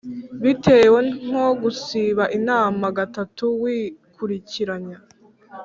Bitewe 0.43 0.99
nko 1.25 1.47
gusiba 1.61 2.23
inama 2.37 2.85
gatatu 2.97 3.45
wikurikiranya 3.61 4.97